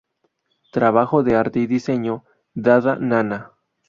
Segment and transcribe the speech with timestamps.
[0.71, 3.51] Trabajo de arte y diseño: Dada Nana.